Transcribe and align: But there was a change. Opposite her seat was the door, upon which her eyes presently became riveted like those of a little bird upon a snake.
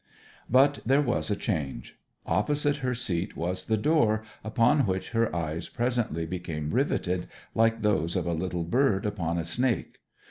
But 0.49 0.79
there 0.83 0.99
was 0.99 1.29
a 1.29 1.35
change. 1.35 1.95
Opposite 2.25 2.77
her 2.77 2.95
seat 2.95 3.37
was 3.37 3.65
the 3.65 3.77
door, 3.77 4.23
upon 4.43 4.87
which 4.87 5.11
her 5.11 5.31
eyes 5.35 5.69
presently 5.69 6.25
became 6.25 6.71
riveted 6.71 7.27
like 7.53 7.83
those 7.83 8.15
of 8.15 8.25
a 8.25 8.33
little 8.33 8.63
bird 8.63 9.05
upon 9.05 9.37
a 9.37 9.45
snake. 9.45 9.99